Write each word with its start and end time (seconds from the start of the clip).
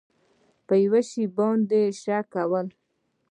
په 0.65 0.73
یو 0.83 0.95
شي 1.09 1.23
باندې 1.37 1.81
شک 2.01 2.25
کول 2.33 2.67